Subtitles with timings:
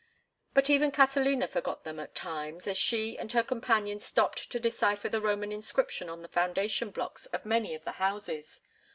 [0.55, 5.09] But even Catalina forgot them at times, as she and her companion stopped to decipher
[5.09, 8.61] the Roman inscription on the foundation blocks of many of the houses.